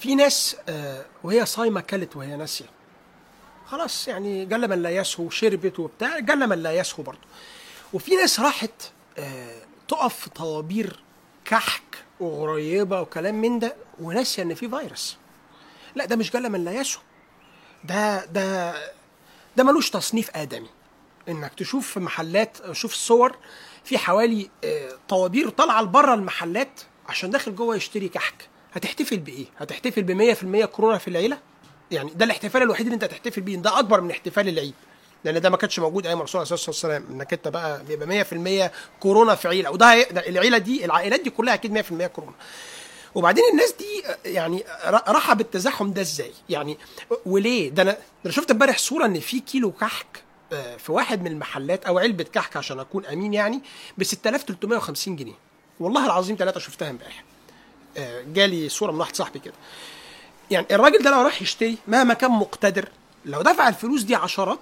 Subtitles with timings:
[0.00, 2.64] في ناس آه، وهي صايمة كلت وهي ناسية.
[3.66, 7.20] خلاص يعني جل من لا يسهو شربت وبتاع جل من لا يسهو برضه
[7.92, 8.70] وفي ناس راحت
[9.18, 11.02] آه، تقف في طوابير
[11.44, 11.82] كحك
[12.20, 15.16] وغريبة وكلام من ده وناسية إن في فيروس.
[15.94, 17.02] لا ده مش جل من لا يسهو.
[17.84, 18.74] ده ده
[19.56, 20.68] ده ملوش تصنيف آدمي.
[21.28, 23.36] إنك تشوف في محلات شوف الصور
[23.84, 28.48] في حوالي آه، طوابير طالعة لبره المحلات عشان داخل جوه يشتري كحك.
[28.76, 31.38] هتحتفل بإيه؟ هتحتفل ب 100% كورونا في العيلة؟
[31.90, 34.74] يعني ده الاحتفال الوحيد اللي انت هتحتفل بيه ده أكبر من احتفال العيد.
[35.24, 38.24] لأن ده ما كانش موجود أيام الرسول عليه الصلاة والسلام إنك أنت بقى بيبقى
[38.68, 39.70] 100% كورونا في عيلة.
[39.70, 42.34] وده العيلة دي العائلات دي كلها أكيد 100% كورونا.
[43.14, 46.78] وبعدين الناس دي يعني راحة بالتزاحم ده إزاي؟ يعني
[47.26, 51.22] وليه؟ ده أنا ده أنا شفت امبارح صورة إن في كيلو كحك آه، في واحد
[51.22, 53.60] من المحلات أو علبة كحك عشان أكون أمين يعني
[53.98, 55.38] ب 6350 جنيه.
[55.80, 57.24] والله العظيم ثلاثة شفتها امبارح.
[58.26, 59.54] جالي صورة من واحد صاحبي كده.
[60.50, 62.88] يعني الراجل ده لو راح يشتري مهما كان مقتدر
[63.24, 64.60] لو دفع الفلوس دي عشرات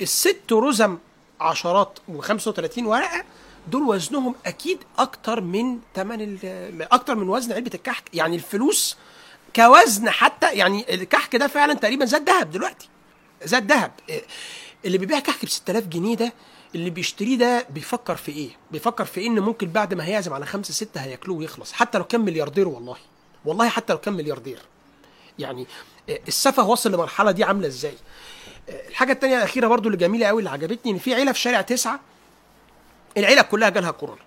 [0.00, 0.98] الست رزم
[1.40, 3.24] عشرات و35 ورقة
[3.68, 6.38] دول وزنهم أكيد أكتر من ثمن
[6.92, 8.04] أكتر من وزن علبة الكحك.
[8.14, 8.96] يعني الفلوس
[9.56, 12.88] كوزن حتى يعني الكحك ده فعلا تقريبا زاد ذهب دلوقتي.
[13.44, 13.92] زاد ذهب.
[14.08, 14.22] إيه،
[14.84, 16.32] اللي بيبيع كحك ب 6000 جنيه ده
[16.74, 20.46] اللي بيشتريه ده بيفكر في إيه؟ بيفكر في إيه إن ممكن بعد ما هيعزم على
[20.46, 22.96] خمسة ستة هياكلوه ويخلص حتى لو كان ملياردير والله.
[23.44, 24.58] والله حتى لو كان ملياردير.
[25.38, 25.66] يعني
[26.10, 27.94] آه، السفه وصل لمرحلة دي عاملة إزاي؟
[28.68, 31.60] آه، الحاجة التانية الأخيرة برضو اللي جميلة قوي اللي عجبتني إن في عيله في شارع
[31.60, 32.00] تسعة
[33.16, 34.20] العيله كلها جالها كورونا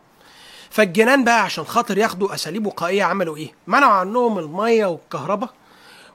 [0.69, 5.49] فالجيران بقى عشان خاطر ياخدوا أساليب وقائية عملوا إيه؟ منعوا عنهم المية والكهرباء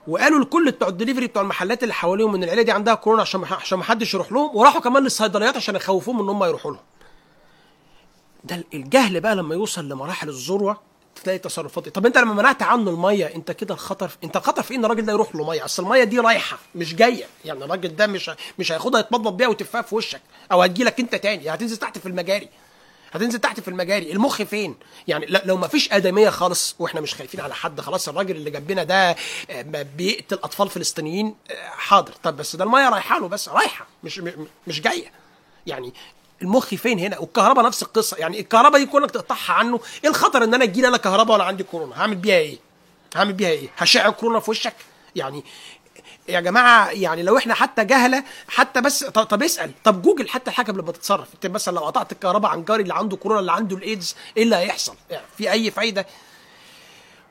[0.09, 3.79] وقالوا لكل بتوع الدليفري بتوع المحلات اللي حواليهم إن العيلة دي عندها كورونا عشان عشان
[3.79, 6.81] ما حدش يروح لهم وراحوا كمان للصيدليات عشان يخوفوهم إن هم يروحوا لهم.
[8.45, 10.81] ده الجهل بقى لما يوصل لمراحل الذروة
[11.23, 11.89] تلاقي تصرفات.
[11.89, 15.13] طب أنت لما منعت عنه المية أنت كده الخطر أنت الخطر في إن الراجل ده
[15.13, 17.25] يروح له مية؟ أصل المية دي رايحة مش جاية.
[17.45, 20.21] يعني الراجل ده مش مش هياخدها يتمضمض بيها وتفاها في وشك
[20.53, 22.49] أو هتجي لك أنت تاني هتنزل تحت في المجاري.
[23.15, 24.13] هتنزل تحت في المجاري.
[24.13, 24.75] المخ فين؟
[25.09, 28.85] يعني لو ما فيش آدمية خالص وإحنا مش خايفين على حد خلاص الراجل اللي جنبنا
[28.85, 29.17] ده
[29.51, 32.13] آه، بيقتل أطفال فلسطينيين آه، حاضر.
[32.23, 34.23] طب بس ده المية رايحة له بس رايحة مش
[34.67, 35.13] مش جاية.
[35.67, 35.95] يعني
[36.43, 38.17] المخ فين هنا؟ والكهرباء نفس القصة.
[38.17, 39.81] يعني الكهرباء دي كونك تقطعها عنه.
[40.05, 42.59] إيه الخطر إن أنا تجيلي أنا كهرباء ولا عندي كورونا؟ هعمل بيها إيه؟
[43.17, 44.77] هعمل بيها إيه؟ هشع كورونا في وشك؟
[45.17, 45.45] يعني
[46.29, 49.71] يا جماعة يعني لو إحنا حتى جهلة حتى بس طب, اسأل.
[49.85, 51.35] طب جوجل حتى الحاجة قبل ما تتصرف.
[51.35, 54.57] أنت مثلا لو قطعت الكهرباء عن جاري اللي عنده كورونا اللي عنده الايدز إيه اللي
[54.57, 56.07] هيحصل؟ يعني في أي فايدة؟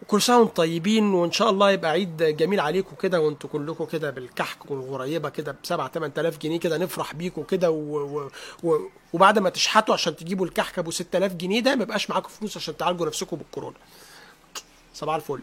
[0.01, 4.09] وكل سنة وأنتم طيبين وإن شاء الله يبقى عيد جميل عليكم كده وأنتم كلكم كده
[4.09, 7.71] بالكحك والغريبة كده ب 7 8000 جنيه كده نفرح بيكم كده.
[7.71, 8.29] و...
[8.63, 8.79] و...
[9.13, 12.77] وبعد ما تشحتوا عشان تجيبوا الكحك أبو 6000 جنيه ده ما يبقاش معاكم فلوس عشان
[12.77, 13.75] تعالجوا نفسكم بالكورونا.
[14.93, 15.41] صباح الفل.